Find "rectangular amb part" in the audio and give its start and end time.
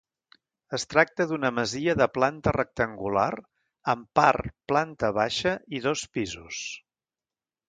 2.57-4.51